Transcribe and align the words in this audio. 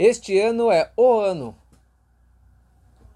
Este 0.00 0.38
ano 0.38 0.70
é 0.70 0.92
o 0.96 1.18
ano. 1.18 1.56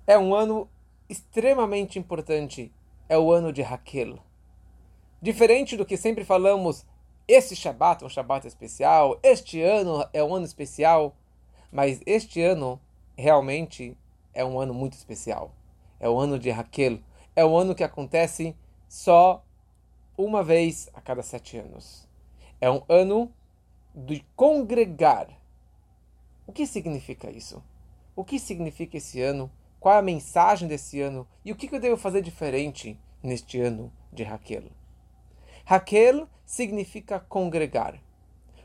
É 0.05 0.19
um 0.19 0.35
ano 0.35 0.69
extremamente 1.09 1.97
importante. 1.97 2.73
É 3.09 3.17
o 3.17 3.31
ano 3.31 3.53
de 3.53 3.63
Raquel. 3.63 4.19
Diferente 5.23 5.77
do 5.77 5.87
que 5.87 5.97
sempre 5.97 6.25
falamos, 6.25 6.85
esse 7.29 7.55
Shabat 7.55 8.03
é 8.03 8.07
um 8.07 8.11
Shabat 8.11 8.49
especial, 8.49 9.17
este 9.23 9.63
ano 9.63 10.05
é 10.13 10.25
um 10.25 10.35
ano 10.35 10.45
especial, 10.45 11.15
mas 11.71 12.01
este 12.05 12.43
ano 12.43 12.81
realmente 13.17 13.97
é 14.35 14.45
um 14.45 14.59
ano 14.59 14.75
muito 14.75 14.95
especial. 14.95 15.55
É 16.01 16.09
o 16.09 16.19
ano 16.19 16.37
de 16.37 16.51
Raquel. 16.51 16.99
É 17.37 17.45
o 17.45 17.57
ano 17.57 17.77
que 17.77 17.85
acontece 17.85 18.57
só 18.89 19.45
uma 20.19 20.43
vez 20.43 20.91
a 20.95 21.01
cada 21.01 21.23
sete 21.23 21.59
anos. 21.59 22.09
É 22.61 22.69
um 22.69 22.83
ano 22.89 23.33
de 23.95 24.27
congregar. 24.35 25.29
O 26.53 26.55
que 26.55 26.67
significa 26.67 27.31
isso? 27.31 27.65
O 28.15 28.23
que 28.23 28.39
significa 28.39 28.99
esse 28.99 29.23
ano? 29.23 29.51
Qual 29.81 29.95
é 29.95 29.99
a 29.99 30.03
mensagem 30.03 30.69
desse 30.69 31.01
ano? 31.01 31.27
E 31.43 31.51
o 31.51 31.57
que 31.57 31.75
eu 31.75 31.81
devo 31.81 31.97
fazer 31.97 32.21
diferente 32.21 33.01
neste 33.23 33.59
ano 33.59 33.91
de 34.13 34.23
Raquel? 34.23 34.65
Raquel 35.65 36.29
significa 36.45 37.19
congregar. 37.19 37.99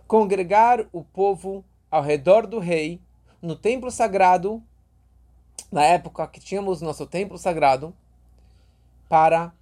Congregar 0.05 0.85
o 0.91 1.02
povo 1.02 1.63
ao 1.89 2.03
redor 2.03 2.45
do 2.45 2.59
rei, 2.59 3.02
no 3.41 3.55
templo 3.55 3.90
sagrado, 3.90 4.62
na 5.71 5.85
época 5.85 6.27
que 6.27 6.41
tínhamos 6.41 6.81
nosso 6.81 7.07
templo 7.07 7.38
sagrado, 7.38 7.95
para 9.07 9.54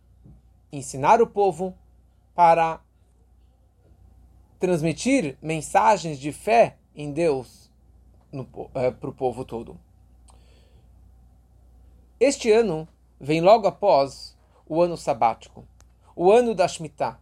ensinar 0.71 1.21
o 1.21 1.27
povo, 1.27 1.77
para 2.33 2.81
transmitir 4.59 5.37
mensagens 5.43 6.17
de 6.17 6.31
fé 6.31 6.77
em 6.95 7.11
Deus 7.11 7.64
para 8.43 9.09
o 9.09 9.13
povo 9.13 9.45
todo. 9.45 9.79
Este 12.19 12.51
ano 12.51 12.87
vem 13.19 13.41
logo 13.41 13.67
após 13.67 14.37
o 14.67 14.81
ano 14.81 14.97
sabático, 14.97 15.65
o 16.15 16.31
ano 16.31 16.55
da 16.55 16.67
Shemitah, 16.67 17.19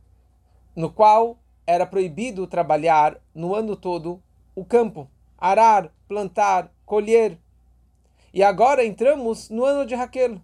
no 0.75 0.91
qual 0.91 1.37
era 1.65 1.85
proibido 1.85 2.47
trabalhar 2.47 3.19
no 3.33 3.55
ano 3.55 3.75
todo 3.75 4.21
o 4.55 4.63
campo, 4.63 5.09
arar, 5.37 5.91
plantar, 6.07 6.71
colher. 6.85 7.39
E 8.33 8.43
agora 8.43 8.85
entramos 8.85 9.49
no 9.49 9.63
ano 9.65 9.85
de 9.85 9.95
Raquel. 9.95 10.39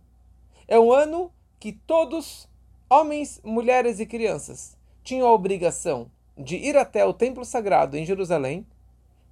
É 0.68 0.80
um 0.80 0.92
ano 0.92 1.32
que 1.60 1.72
todos, 1.72 2.48
homens, 2.90 3.42
mulheres 3.44 4.00
e 4.00 4.06
crianças, 4.06 4.78
tinham 5.04 5.28
a 5.28 5.34
obrigação 5.34 6.10
de 6.38 6.56
ir 6.56 6.78
até 6.78 7.04
o 7.06 7.14
templo 7.14 7.44
sagrado 7.44 7.98
em 7.98 8.06
Jerusalém 8.06 8.66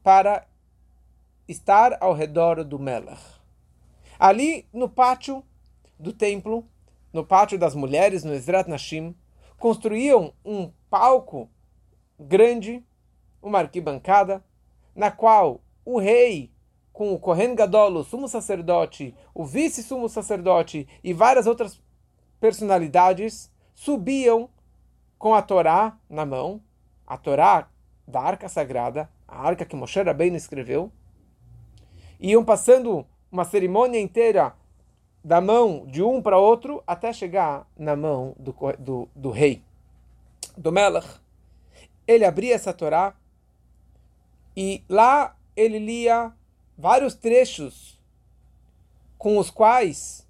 para 0.03 0.45
estar 1.47 1.97
ao 2.01 2.13
redor 2.13 2.63
do 2.63 2.77
Melech. 2.77 3.21
Ali 4.19 4.67
no 4.73 4.89
pátio 4.89 5.43
do 5.99 6.11
templo, 6.11 6.65
no 7.13 7.25
pátio 7.25 7.57
das 7.57 7.75
mulheres, 7.75 8.23
no 8.23 8.33
Ezrat 8.33 8.67
Nashim, 8.67 9.15
construíam 9.57 10.33
um 10.43 10.71
palco 10.89 11.49
grande, 12.19 12.83
uma 13.41 13.59
arquibancada, 13.59 14.43
na 14.95 15.11
qual 15.11 15.61
o 15.85 15.99
rei, 15.99 16.51
com 16.91 17.13
o 17.13 17.19
Kohen 17.19 17.55
Gadol, 17.55 17.93
o 17.97 18.03
sumo 18.03 18.27
sacerdote, 18.27 19.15
o 19.33 19.45
vice-sumo 19.45 20.09
sacerdote 20.09 20.87
e 21.03 21.13
várias 21.13 21.45
outras 21.45 21.79
personalidades 22.39 23.51
subiam 23.75 24.49
com 25.17 25.35
a 25.35 25.41
Torá 25.41 25.97
na 26.09 26.25
mão, 26.25 26.61
a 27.05 27.17
Torá 27.17 27.69
da 28.07 28.21
Arca 28.21 28.49
Sagrada, 28.49 29.09
a 29.27 29.41
arca 29.41 29.65
que 29.65 29.75
Moshe 29.75 30.01
Rabbeinu 30.01 30.37
escreveu, 30.37 30.91
iam 32.19 32.43
passando 32.43 33.05
uma 33.31 33.45
cerimônia 33.45 33.99
inteira 33.99 34.55
da 35.23 35.41
mão 35.41 35.85
de 35.85 36.01
um 36.01 36.21
para 36.21 36.37
outro 36.37 36.81
até 36.87 37.11
chegar 37.11 37.67
na 37.77 37.95
mão 37.95 38.35
do, 38.39 38.55
do, 38.79 39.09
do 39.15 39.29
rei, 39.31 39.61
do 40.57 40.71
Melech. 40.71 41.07
Ele 42.07 42.23
abria 42.23 42.55
essa 42.55 42.73
Torá 42.73 43.13
e 44.55 44.83
lá 44.87 45.35
ele 45.55 45.79
lia 45.79 46.33
vários 46.77 47.13
trechos 47.15 47.99
com 49.17 49.37
os 49.37 49.49
quais 49.49 50.27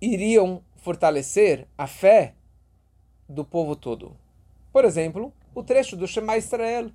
iriam 0.00 0.62
fortalecer 0.76 1.66
a 1.78 1.86
fé 1.86 2.34
do 3.28 3.44
povo 3.44 3.76
todo. 3.76 4.16
Por 4.72 4.84
exemplo, 4.84 5.32
o 5.54 5.62
trecho 5.62 5.96
do 5.96 6.06
Shema 6.06 6.36
Israel, 6.36 6.90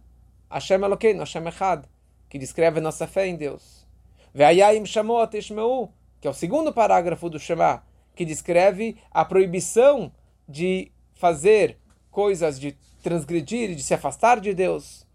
Hashem 0.50 0.84
Elokeinu, 0.84 1.20
Hashem 1.20 1.48
Echad, 1.48 1.86
que 2.30 2.38
descreve 2.38 2.80
nossa 2.80 3.08
fé 3.08 3.28
em 3.28 3.36
Deus. 3.36 3.86
Ve'ayayim 4.34 4.86
Shamot 4.86 5.36
Ishmeu, 5.36 5.92
que 6.22 6.28
é 6.28 6.32
o 6.32 6.34
segundo 6.34 6.72
parágrafo 6.72 7.30
do 7.30 7.40
Shema, 7.40 7.84
que 8.16 8.24
descreve 8.24 8.98
a 9.10 9.26
proibição 9.26 10.12
de 10.48 10.92
fazer 11.16 11.78
coisas, 12.12 12.60
de 12.60 12.78
transgredir, 13.02 13.76
de 13.76 13.82
se 13.82 13.94
afastar 13.94 14.40
de 14.40 14.54
Deus. 14.54 15.08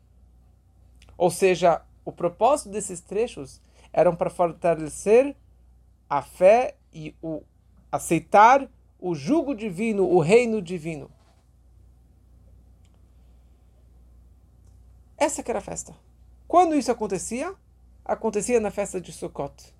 Ou 1.16 1.30
seja, 1.30 1.82
o 2.04 2.10
propósito 2.10 2.70
desses 2.70 3.00
trechos 3.00 3.60
eram 3.92 4.16
para 4.16 4.30
fortalecer 4.30 5.36
a 6.08 6.20
fé 6.22 6.76
e 6.92 7.14
o 7.22 7.42
aceitar 7.90 8.68
o 8.98 9.14
jugo 9.14 9.54
divino, 9.54 10.08
o 10.08 10.18
reino 10.18 10.60
divino. 10.60 11.10
Essa 15.16 15.42
que 15.42 15.50
era 15.50 15.60
a 15.60 15.62
festa. 15.62 15.94
Quando 16.54 16.76
isso 16.76 16.92
acontecia? 16.92 17.52
Acontecia 18.04 18.60
na 18.60 18.70
festa 18.70 19.00
de 19.00 19.10
Sukkot. 19.10 19.74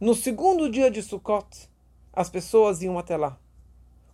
No 0.00 0.14
segundo 0.14 0.70
dia 0.70 0.88
de 0.88 1.02
Sukkot, 1.02 1.68
as 2.12 2.30
pessoas 2.30 2.80
iam 2.80 2.96
até 2.96 3.16
lá. 3.16 3.36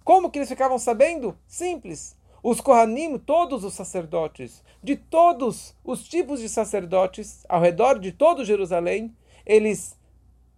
Como 0.03 0.31
que 0.31 0.39
eles 0.39 0.49
ficavam 0.49 0.79
sabendo? 0.79 1.37
Simples. 1.47 2.17
Os 2.43 2.63
Kohanim, 2.63 3.19
todos 3.19 3.63
os 3.63 3.75
sacerdotes, 3.75 4.65
de 4.83 4.97
todos 4.97 5.77
os 5.85 6.09
tipos 6.09 6.41
de 6.41 6.49
sacerdotes, 6.49 7.45
ao 7.47 7.61
redor 7.61 7.99
de 7.99 8.11
todo 8.11 8.43
Jerusalém, 8.43 9.15
eles 9.45 9.95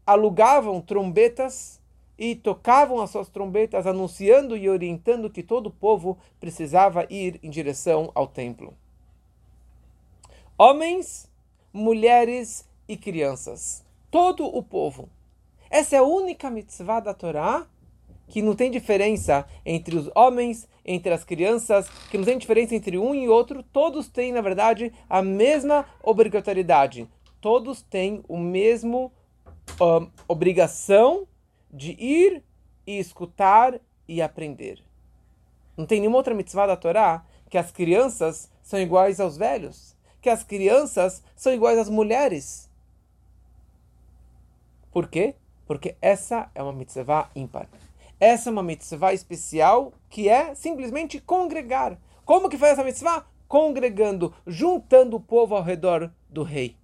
alugavam 0.06 0.80
trombetas 0.80 1.80
e 2.16 2.36
tocavam 2.36 3.00
as 3.00 3.10
suas 3.10 3.28
trombetas, 3.28 3.88
anunciando 3.88 4.56
e 4.56 4.68
orientando 4.68 5.28
que 5.28 5.42
todo 5.42 5.66
o 5.66 5.72
povo 5.72 6.16
precisava 6.38 7.08
ir 7.10 7.40
em 7.42 7.50
direção 7.50 8.12
ao 8.14 8.28
templo 8.28 8.72
homens, 10.60 11.26
mulheres 11.72 12.69
e 12.88 12.97
crianças. 12.97 13.84
Todo 14.10 14.44
o 14.44 14.62
povo. 14.62 15.08
Essa 15.70 15.97
é 15.97 15.98
a 15.98 16.04
única 16.04 16.50
mitzvah 16.50 17.00
da 17.00 17.14
Torá 17.14 17.66
que 18.26 18.42
não 18.42 18.54
tem 18.54 18.70
diferença 18.70 19.47
entre 19.66 19.97
os 19.97 20.09
homens, 20.14 20.69
entre 20.84 21.12
as 21.12 21.25
crianças, 21.25 21.88
que 22.10 22.16
não 22.16 22.25
tem 22.25 22.38
diferença 22.38 22.75
entre 22.75 22.97
um 22.97 23.14
e 23.14 23.28
outro. 23.28 23.62
Todos 23.62 24.09
têm, 24.09 24.32
na 24.32 24.41
verdade, 24.41 24.92
a 25.09 25.20
mesma 25.20 25.84
obrigatoriedade. 26.03 27.09
Todos 27.41 27.82
têm 27.82 28.22
o 28.28 28.38
mesmo 28.38 29.12
uh, 29.80 30.09
obrigação 30.28 31.26
de 31.72 31.92
ir 31.92 32.42
e 32.86 32.98
escutar 32.98 33.80
e 34.06 34.22
aprender. 34.22 34.82
Não 35.76 35.86
tem 35.86 36.00
nenhuma 36.00 36.19
outra 36.19 36.34
mitzvah 36.34 36.66
da 36.66 36.76
Torá 36.76 37.25
que 37.48 37.59
as 37.59 37.72
crianças 37.72 38.50
são 38.62 38.78
iguais 38.80 39.19
aos 39.19 39.36
velhos 39.36 39.97
que 40.20 40.28
as 40.28 40.42
crianças 40.42 41.22
são 41.34 41.53
iguais 41.53 41.78
às 41.78 41.88
mulheres. 41.88 42.69
Por 44.92 45.08
quê? 45.08 45.34
Porque 45.66 45.97
essa 46.00 46.50
é 46.54 46.62
uma 46.62 46.72
mitzvah 46.72 47.31
ímpar. 47.34 47.69
Essa 48.19 48.50
é 48.50 48.53
uma 48.53 48.62
mitzvah 48.62 49.14
especial 49.14 49.92
que 50.09 50.28
é 50.28 50.54
simplesmente 50.54 51.20
congregar. 51.20 51.97
Como 52.25 52.48
que 52.48 52.59
faz 52.59 52.72
essa 52.72 52.84
mitzvah? 52.84 53.26
Congregando, 53.48 54.34
juntando 54.47 55.16
o 55.16 55.20
povo 55.20 55.54
ao 55.54 55.62
redor 55.62 56.12
do 56.28 56.42
rei. 56.42 56.76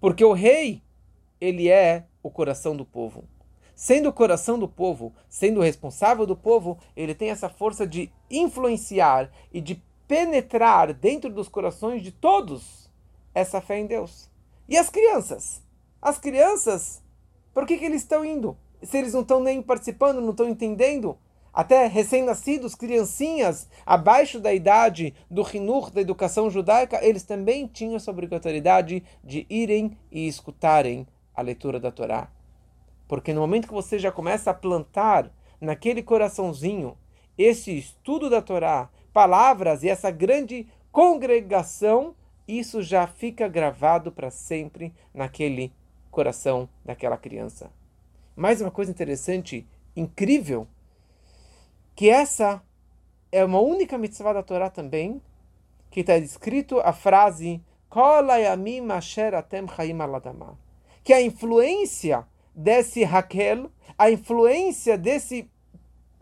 Porque 0.00 0.24
o 0.24 0.32
rei, 0.32 0.82
ele 1.40 1.68
é 1.68 2.06
o 2.22 2.30
coração 2.30 2.76
do 2.76 2.84
povo. 2.84 3.24
Sendo 3.74 4.08
o 4.08 4.12
coração 4.12 4.58
do 4.58 4.68
povo, 4.68 5.14
sendo 5.28 5.60
o 5.60 5.62
responsável 5.62 6.26
do 6.26 6.36
povo, 6.36 6.78
ele 6.96 7.14
tem 7.14 7.30
essa 7.30 7.48
força 7.48 7.86
de 7.86 8.10
influenciar 8.28 9.30
e 9.52 9.60
de 9.60 9.80
penetrar 10.08 10.94
dentro 10.94 11.30
dos 11.30 11.48
corações 11.48 12.02
de 12.02 12.10
todos 12.10 12.90
essa 13.34 13.60
fé 13.60 13.78
em 13.78 13.86
Deus. 13.86 14.30
E 14.66 14.76
as 14.76 14.88
crianças? 14.88 15.62
As 16.00 16.18
crianças, 16.18 17.02
por 17.52 17.66
que, 17.66 17.76
que 17.76 17.84
eles 17.84 18.02
estão 18.02 18.24
indo? 18.24 18.56
Se 18.82 18.96
eles 18.96 19.12
não 19.12 19.20
estão 19.20 19.40
nem 19.40 19.60
participando, 19.60 20.20
não 20.20 20.30
estão 20.30 20.48
entendendo? 20.48 21.18
Até 21.52 21.86
recém-nascidos, 21.86 22.74
criancinhas 22.74 23.68
abaixo 23.84 24.40
da 24.40 24.52
idade 24.54 25.14
do 25.30 25.44
Hinur, 25.52 25.90
da 25.90 26.00
educação 26.00 26.50
judaica, 26.50 27.04
eles 27.04 27.24
também 27.24 27.66
tinham 27.66 27.96
essa 27.96 28.10
obrigatoriedade 28.10 29.02
de 29.22 29.46
irem 29.50 29.96
e 30.10 30.26
escutarem 30.26 31.06
a 31.34 31.42
leitura 31.42 31.80
da 31.80 31.90
Torá. 31.90 32.30
Porque 33.06 33.32
no 33.32 33.40
momento 33.40 33.66
que 33.66 33.74
você 33.74 33.98
já 33.98 34.12
começa 34.12 34.50
a 34.50 34.54
plantar 34.54 35.30
naquele 35.60 36.02
coraçãozinho 36.02 36.96
esse 37.36 37.76
estudo 37.76 38.28
da 38.28 38.42
Torá, 38.42 38.90
palavras 39.18 39.82
e 39.82 39.88
essa 39.88 40.12
grande 40.12 40.68
congregação, 40.92 42.14
isso 42.46 42.80
já 42.80 43.04
fica 43.04 43.48
gravado 43.48 44.12
para 44.12 44.30
sempre 44.30 44.94
naquele 45.12 45.72
coração 46.08 46.68
daquela 46.84 47.16
criança. 47.16 47.68
Mais 48.36 48.60
uma 48.60 48.70
coisa 48.70 48.92
interessante, 48.92 49.66
incrível, 49.96 50.68
que 51.96 52.08
essa 52.08 52.62
é 53.32 53.44
uma 53.44 53.58
única 53.58 53.98
mitzvah 53.98 54.34
da 54.34 54.42
Torá 54.44 54.70
também, 54.70 55.20
que 55.90 55.98
está 55.98 56.16
escrito 56.16 56.78
a 56.78 56.92
frase 56.92 57.60
que 61.02 61.12
a 61.12 61.20
influência 61.20 62.24
desse 62.54 63.02
Raquel, 63.02 63.68
a 63.98 64.12
influência 64.12 64.96
desse, 64.96 65.50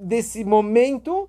desse 0.01 0.47
momento 0.47 1.29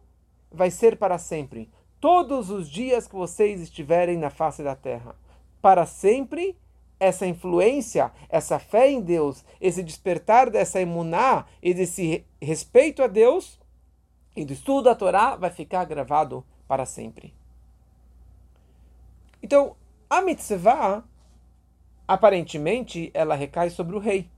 vai 0.58 0.72
ser 0.72 0.98
para 0.98 1.18
sempre. 1.18 1.70
Todos 2.02 2.50
os 2.50 2.70
dias 2.70 3.08
que 3.08 3.16
vocês 3.16 3.62
estiverem 3.62 4.18
na 4.18 4.30
face 4.30 4.64
da 4.64 4.76
terra. 4.76 5.16
Para 5.62 5.86
sempre, 5.86 6.58
essa 7.00 7.26
influência, 7.26 8.12
essa 8.28 8.60
fé 8.60 8.90
em 8.90 9.00
Deus, 9.00 9.46
esse 9.62 9.84
despertar 9.84 10.50
dessa 10.50 10.82
imuná 10.82 11.46
e 11.62 11.74
desse 11.74 12.26
respeito 12.42 13.04
a 13.04 13.08
Deus 13.08 13.60
e 14.36 14.44
do 14.44 14.54
estudo 14.54 14.84
da 14.84 14.96
Torá 14.96 15.36
vai 15.36 15.50
ficar 15.50 15.86
gravado 15.86 16.44
para 16.68 16.86
sempre. 16.86 17.34
Então, 19.42 19.76
a 20.10 20.22
mitzvah, 20.22 21.04
aparentemente, 22.08 23.12
ela 23.14 23.36
recai 23.36 23.70
sobre 23.70 23.96
o 23.96 24.00
rei. 24.00 24.30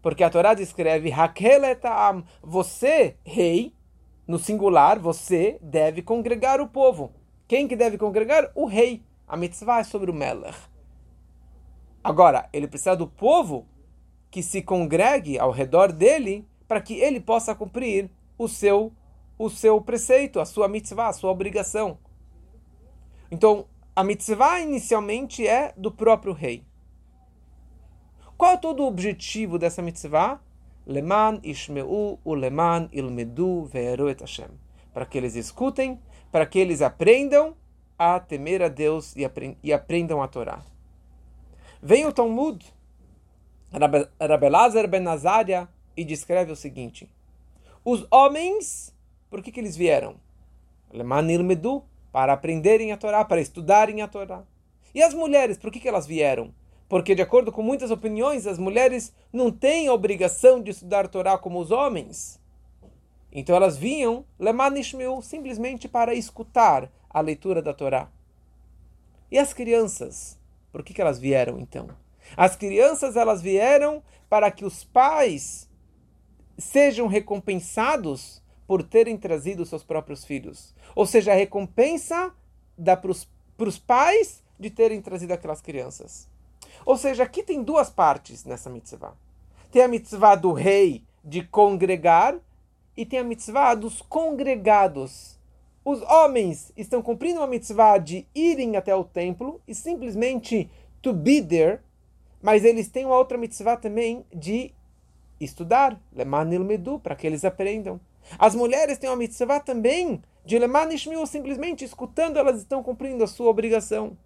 Porque 0.00 0.22
a 0.22 0.30
Torá 0.30 0.54
descreve 0.54 1.12
Hakeletam, 1.12 2.24
você, 2.40 3.16
rei, 3.24 3.75
no 4.26 4.38
singular, 4.38 4.98
você 4.98 5.58
deve 5.62 6.02
congregar 6.02 6.60
o 6.60 6.68
povo. 6.68 7.12
Quem 7.46 7.68
que 7.68 7.76
deve 7.76 7.96
congregar? 7.96 8.50
O 8.54 8.66
rei. 8.66 9.02
A 9.26 9.36
mitzvah 9.36 9.80
é 9.80 9.84
sobre 9.84 10.10
o 10.10 10.14
Melech. 10.14 10.56
Agora, 12.02 12.48
ele 12.52 12.68
precisa 12.68 12.96
do 12.96 13.06
povo 13.06 13.66
que 14.30 14.42
se 14.42 14.62
congregue 14.62 15.38
ao 15.38 15.50
redor 15.50 15.92
dele 15.92 16.46
para 16.68 16.80
que 16.80 16.94
ele 16.94 17.20
possa 17.20 17.54
cumprir 17.54 18.10
o 18.38 18.48
seu 18.48 18.92
o 19.38 19.50
seu 19.50 19.80
preceito, 19.80 20.40
a 20.40 20.46
sua 20.46 20.66
mitzvah, 20.66 21.08
a 21.08 21.12
sua 21.12 21.30
obrigação. 21.30 21.98
Então, 23.30 23.66
a 23.94 24.02
mitzvah 24.02 24.60
inicialmente 24.60 25.46
é 25.46 25.74
do 25.76 25.90
próprio 25.90 26.32
rei. 26.32 26.64
Qual 28.36 28.52
é 28.52 28.56
todo 28.56 28.82
o 28.82 28.86
objetivo 28.86 29.58
dessa 29.58 29.82
mitzvah? 29.82 30.40
Leman 30.86 31.40
ishmeu 31.42 32.18
uleman 32.24 32.88
ilmedu 32.92 33.64
ve'eru 33.64 34.08
et 34.08 34.20
Hashem. 34.20 34.50
Para 34.94 35.04
que 35.04 35.18
eles 35.18 35.34
escutem, 35.34 36.00
para 36.30 36.46
que 36.46 36.58
eles 36.58 36.80
aprendam 36.80 37.54
a 37.98 38.20
temer 38.20 38.62
a 38.62 38.68
Deus 38.68 39.14
e 39.62 39.72
aprendam 39.72 40.22
a 40.22 40.28
Torá. 40.28 40.62
Vem 41.82 42.06
o 42.06 42.12
Talmud, 42.12 42.64
Rabelazar 44.20 44.88
ben 44.88 45.00
Nazaria, 45.00 45.68
e 45.96 46.04
descreve 46.04 46.52
o 46.52 46.56
seguinte: 46.56 47.10
Os 47.84 48.06
homens, 48.10 48.94
por 49.28 49.42
que, 49.42 49.50
que 49.50 49.60
eles 49.60 49.76
vieram? 49.76 50.16
Leman 50.92 51.30
ilmedu, 51.30 51.82
para 52.12 52.32
aprenderem 52.32 52.92
a 52.92 52.96
Torá, 52.96 53.24
para 53.24 53.40
estudarem 53.40 54.02
a 54.02 54.08
Torá. 54.08 54.44
E 54.94 55.02
as 55.02 55.12
mulheres, 55.12 55.58
por 55.58 55.70
que, 55.70 55.80
que 55.80 55.88
elas 55.88 56.06
vieram? 56.06 56.54
Porque, 56.88 57.14
de 57.14 57.22
acordo 57.22 57.50
com 57.50 57.62
muitas 57.62 57.90
opiniões, 57.90 58.46
as 58.46 58.58
mulheres 58.58 59.12
não 59.32 59.50
têm 59.50 59.88
a 59.88 59.92
obrigação 59.92 60.62
de 60.62 60.70
estudar 60.70 61.08
Torá 61.08 61.36
como 61.36 61.58
os 61.60 61.70
homens. 61.70 62.40
Então 63.32 63.56
elas 63.56 63.76
vinham, 63.76 64.24
Lemanishmiu, 64.38 65.20
simplesmente 65.20 65.88
para 65.88 66.14
escutar 66.14 66.90
a 67.10 67.20
leitura 67.20 67.60
da 67.60 67.74
Torá. 67.74 68.08
E 69.30 69.38
as 69.38 69.52
crianças? 69.52 70.38
Por 70.70 70.82
que, 70.82 70.94
que 70.94 71.00
elas 71.00 71.18
vieram 71.18 71.58
então? 71.58 71.88
As 72.36 72.56
crianças 72.56 73.16
elas 73.16 73.42
vieram 73.42 74.02
para 74.28 74.50
que 74.50 74.64
os 74.64 74.84
pais 74.84 75.68
sejam 76.56 77.06
recompensados 77.06 78.42
por 78.66 78.82
terem 78.82 79.16
trazido 79.16 79.66
seus 79.66 79.84
próprios 79.84 80.24
filhos. 80.24 80.74
Ou 80.94 81.06
seja, 81.06 81.32
a 81.32 81.36
recompensa 81.36 82.32
dá 82.76 82.96
para 82.96 83.10
os 83.10 83.78
pais 83.78 84.42
de 84.58 84.70
terem 84.70 85.00
trazido 85.00 85.32
aquelas 85.32 85.60
crianças. 85.60 86.28
Ou 86.86 86.96
seja, 86.96 87.24
aqui 87.24 87.42
tem 87.42 87.64
duas 87.64 87.90
partes 87.90 88.44
nessa 88.44 88.70
mitzvah. 88.70 89.12
Tem 89.72 89.82
a 89.82 89.88
mitzvah 89.88 90.36
do 90.36 90.52
rei 90.52 91.02
de 91.24 91.42
congregar 91.42 92.38
e 92.96 93.04
tem 93.04 93.18
a 93.18 93.24
mitzvah 93.24 93.74
dos 93.74 94.00
congregados. 94.00 95.36
Os 95.84 96.00
homens 96.02 96.72
estão 96.76 97.02
cumprindo 97.02 97.40
uma 97.40 97.46
mitzvah 97.48 97.98
de 97.98 98.24
irem 98.32 98.76
até 98.76 98.94
o 98.94 99.02
templo 99.02 99.60
e 99.66 99.74
simplesmente 99.74 100.70
to 101.02 101.12
be 101.12 101.42
there, 101.42 101.80
mas 102.40 102.64
eles 102.64 102.88
têm 102.88 103.04
uma 103.04 103.18
outra 103.18 103.36
mitzvah 103.36 103.76
também 103.76 104.24
de 104.32 104.72
estudar, 105.40 106.00
lemanil 106.12 106.64
medu, 106.64 107.00
para 107.00 107.16
que 107.16 107.26
eles 107.26 107.44
aprendam. 107.44 108.00
As 108.38 108.54
mulheres 108.54 108.96
têm 108.96 109.10
uma 109.10 109.16
mitzvah 109.16 109.58
também 109.58 110.22
de 110.44 110.56
lemanishmiu, 110.56 111.26
simplesmente 111.26 111.84
escutando, 111.84 112.38
elas 112.38 112.58
estão 112.58 112.80
cumprindo 112.80 113.24
a 113.24 113.26
sua 113.26 113.50
obrigação. 113.50 114.16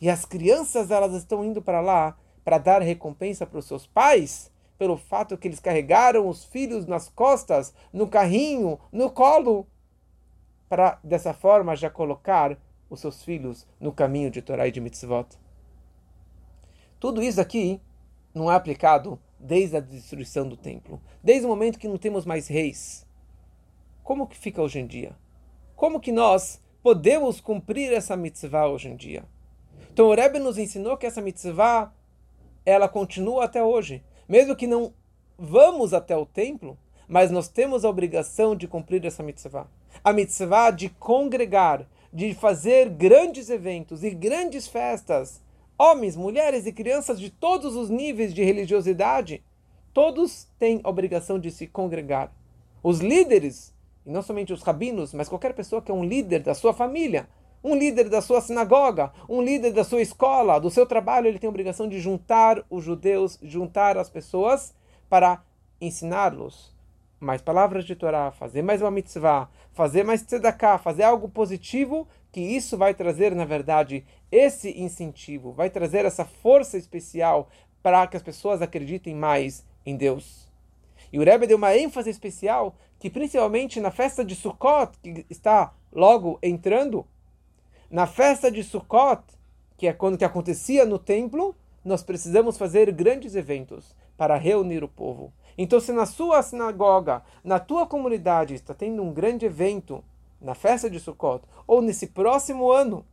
E 0.00 0.08
as 0.08 0.24
crianças 0.24 0.90
elas 0.90 1.12
estão 1.12 1.44
indo 1.44 1.60
para 1.60 1.80
lá 1.80 2.16
para 2.44 2.58
dar 2.58 2.82
recompensa 2.82 3.46
para 3.46 3.58
os 3.58 3.66
seus 3.66 3.86
pais 3.86 4.50
pelo 4.78 4.96
fato 4.96 5.36
que 5.36 5.48
eles 5.48 5.58
carregaram 5.58 6.28
os 6.28 6.44
filhos 6.44 6.86
nas 6.86 7.08
costas, 7.08 7.74
no 7.92 8.06
carrinho, 8.06 8.78
no 8.92 9.10
colo, 9.10 9.66
para 10.68 11.00
dessa 11.02 11.34
forma 11.34 11.74
já 11.74 11.90
colocar 11.90 12.56
os 12.88 13.00
seus 13.00 13.22
filhos 13.24 13.66
no 13.80 13.92
caminho 13.92 14.30
de 14.30 14.40
Torá 14.40 14.68
e 14.68 14.70
de 14.70 14.80
mitzvot. 14.80 15.26
Tudo 17.00 17.22
isso 17.22 17.40
aqui 17.40 17.80
não 18.32 18.50
é 18.50 18.54
aplicado 18.54 19.20
desde 19.38 19.76
a 19.76 19.80
destruição 19.80 20.48
do 20.48 20.56
templo, 20.56 21.00
desde 21.22 21.44
o 21.44 21.48
momento 21.48 21.78
que 21.78 21.88
não 21.88 21.96
temos 21.96 22.24
mais 22.24 22.46
reis. 22.46 23.06
Como 24.02 24.26
que 24.26 24.36
fica 24.36 24.62
hoje 24.62 24.78
em 24.78 24.86
dia? 24.86 25.16
Como 25.74 26.00
que 26.00 26.12
nós 26.12 26.62
podemos 26.82 27.40
cumprir 27.40 27.92
essa 27.92 28.16
mitzvah 28.16 28.68
hoje 28.68 28.88
em 28.88 28.96
dia? 28.96 29.24
Então 29.98 30.10
o 30.10 30.14
Rebbe 30.14 30.38
nos 30.38 30.56
ensinou 30.56 30.96
que 30.96 31.06
essa 31.06 31.20
mitzvah, 31.20 31.92
ela 32.64 32.88
continua 32.88 33.46
até 33.46 33.64
hoje. 33.64 34.00
Mesmo 34.28 34.54
que 34.54 34.64
não 34.64 34.94
vamos 35.36 35.92
até 35.92 36.16
o 36.16 36.24
templo, 36.24 36.78
mas 37.08 37.32
nós 37.32 37.48
temos 37.48 37.84
a 37.84 37.88
obrigação 37.88 38.54
de 38.54 38.68
cumprir 38.68 39.04
essa 39.04 39.24
mitzvah. 39.24 39.66
A 40.04 40.12
mitzvah 40.12 40.70
de 40.70 40.88
congregar, 40.88 41.84
de 42.12 42.32
fazer 42.32 42.88
grandes 42.90 43.50
eventos 43.50 44.04
e 44.04 44.10
grandes 44.10 44.68
festas. 44.68 45.42
Homens, 45.76 46.14
mulheres 46.14 46.64
e 46.64 46.72
crianças 46.72 47.18
de 47.18 47.28
todos 47.28 47.74
os 47.74 47.90
níveis 47.90 48.32
de 48.32 48.44
religiosidade, 48.44 49.42
todos 49.92 50.46
têm 50.60 50.80
a 50.84 50.88
obrigação 50.88 51.40
de 51.40 51.50
se 51.50 51.66
congregar. 51.66 52.32
Os 52.84 53.00
líderes, 53.00 53.74
e 54.06 54.12
não 54.12 54.22
somente 54.22 54.52
os 54.52 54.62
rabinos, 54.62 55.12
mas 55.12 55.28
qualquer 55.28 55.54
pessoa 55.54 55.82
que 55.82 55.90
é 55.90 55.94
um 55.94 56.04
líder 56.04 56.44
da 56.44 56.54
sua 56.54 56.72
família, 56.72 57.28
um 57.62 57.74
líder 57.74 58.08
da 58.08 58.20
sua 58.20 58.40
sinagoga, 58.40 59.12
um 59.28 59.42
líder 59.42 59.72
da 59.72 59.84
sua 59.84 60.00
escola, 60.00 60.58
do 60.58 60.70
seu 60.70 60.86
trabalho, 60.86 61.26
ele 61.26 61.38
tem 61.38 61.48
a 61.48 61.50
obrigação 61.50 61.88
de 61.88 62.00
juntar 62.00 62.64
os 62.70 62.84
judeus, 62.84 63.38
juntar 63.42 63.96
as 63.96 64.08
pessoas 64.08 64.74
para 65.08 65.42
ensiná-los 65.80 66.76
mais 67.20 67.42
palavras 67.42 67.84
de 67.84 67.96
Torá, 67.96 68.30
fazer 68.30 68.62
mais 68.62 68.80
uma 68.80 68.90
mitzvah, 68.90 69.48
fazer 69.72 70.04
mais 70.04 70.22
tzedakah, 70.22 70.78
fazer 70.78 71.02
algo 71.02 71.28
positivo, 71.28 72.06
que 72.30 72.40
isso 72.40 72.76
vai 72.76 72.94
trazer, 72.94 73.34
na 73.34 73.44
verdade, 73.44 74.04
esse 74.30 74.80
incentivo, 74.80 75.52
vai 75.52 75.70
trazer 75.70 76.04
essa 76.04 76.24
força 76.24 76.78
especial 76.78 77.48
para 77.82 78.06
que 78.06 78.16
as 78.16 78.22
pessoas 78.22 78.62
acreditem 78.62 79.14
mais 79.14 79.66
em 79.84 79.96
Deus. 79.96 80.48
E 81.12 81.18
o 81.18 81.24
Rebbe 81.24 81.46
deu 81.46 81.56
uma 81.56 81.76
ênfase 81.76 82.10
especial 82.10 82.76
que, 82.98 83.08
principalmente 83.08 83.80
na 83.80 83.90
festa 83.90 84.24
de 84.24 84.34
Sukkot, 84.34 84.92
que 85.02 85.26
está 85.30 85.72
logo 85.92 86.38
entrando, 86.42 87.06
na 87.90 88.06
festa 88.06 88.50
de 88.50 88.62
Sukkot, 88.62 89.22
que 89.76 89.86
é 89.86 89.92
quando 89.92 90.18
que 90.18 90.24
acontecia 90.24 90.84
no 90.84 90.98
templo, 90.98 91.54
nós 91.84 92.02
precisamos 92.02 92.58
fazer 92.58 92.92
grandes 92.92 93.34
eventos 93.34 93.96
para 94.16 94.36
reunir 94.36 94.84
o 94.84 94.88
povo. 94.88 95.32
Então, 95.56 95.80
se 95.80 95.92
na 95.92 96.04
sua 96.04 96.42
sinagoga, 96.42 97.22
na 97.42 97.58
tua 97.58 97.86
comunidade 97.86 98.54
está 98.54 98.74
tendo 98.74 99.02
um 99.02 99.12
grande 99.12 99.46
evento 99.46 100.04
na 100.40 100.54
festa 100.54 100.88
de 100.88 101.00
Sukkot, 101.00 101.42
ou 101.66 101.82
nesse 101.82 102.08
próximo 102.08 102.70
ano 102.70 103.04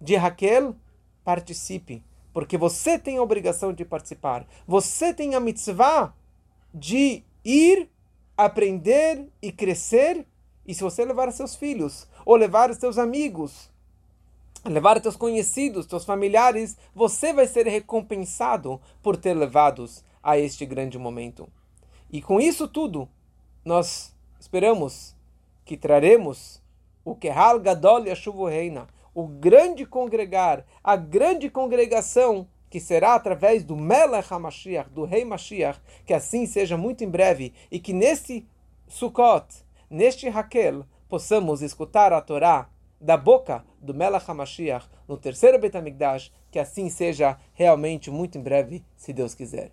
de 0.00 0.16
Raquel, 0.16 0.74
participe, 1.24 2.02
porque 2.32 2.56
você 2.56 2.98
tem 2.98 3.18
a 3.18 3.22
obrigação 3.22 3.72
de 3.72 3.84
participar. 3.84 4.46
Você 4.66 5.12
tem 5.12 5.34
a 5.34 5.40
mitzvah 5.40 6.14
de 6.74 7.22
ir, 7.44 7.88
aprender 8.36 9.28
e 9.40 9.52
crescer. 9.52 10.26
E 10.66 10.74
se 10.74 10.82
você 10.82 11.04
levar 11.04 11.30
seus 11.32 11.54
filhos, 11.54 12.08
ou 12.24 12.36
levar 12.36 12.74
seus 12.74 12.98
amigos, 12.98 13.70
levar 14.64 15.00
teus 15.00 15.16
conhecidos, 15.16 15.86
teus 15.86 16.04
familiares, 16.04 16.76
você 16.94 17.32
vai 17.32 17.46
ser 17.46 17.66
recompensado 17.66 18.80
por 19.02 19.16
ter 19.16 19.34
levados 19.34 20.04
a 20.22 20.38
este 20.38 20.64
grande 20.64 20.98
momento. 20.98 21.48
E 22.10 22.22
com 22.22 22.40
isso 22.40 22.68
tudo, 22.68 23.08
nós 23.64 24.14
esperamos 24.38 25.16
que 25.64 25.76
traremos 25.76 26.62
o 27.04 27.14
Kehal 27.14 27.58
Gadol 27.58 28.06
Yashuvu 28.06 28.46
Reina, 28.46 28.86
o 29.14 29.26
grande 29.26 29.84
congregar, 29.84 30.64
a 30.82 30.96
grande 30.96 31.50
congregação 31.50 32.46
que 32.70 32.80
será 32.80 33.14
através 33.14 33.62
do 33.64 33.76
Melech 33.76 34.32
HaMashiach, 34.32 34.88
do 34.90 35.04
Rei 35.04 35.24
Mashiach, 35.24 35.78
que 36.06 36.14
assim 36.14 36.46
seja 36.46 36.76
muito 36.76 37.04
em 37.04 37.08
breve, 37.08 37.52
e 37.70 37.78
que 37.78 37.92
nesse 37.92 38.46
Sukkot, 38.88 39.46
neste 39.90 40.28
Raquel, 40.28 40.86
possamos 41.08 41.60
escutar 41.60 42.12
a 42.14 42.20
Torá 42.22 42.70
da 43.02 43.16
boca 43.16 43.64
do 43.80 43.92
Melech 43.92 44.30
HaMashiach 44.30 44.88
no 45.08 45.18
terceiro 45.18 45.58
Betamigdash, 45.58 46.32
que 46.52 46.58
assim 46.58 46.88
seja 46.88 47.36
realmente 47.52 48.10
muito 48.12 48.38
em 48.38 48.42
breve, 48.42 48.84
se 48.96 49.12
Deus 49.12 49.34
quiser. 49.34 49.72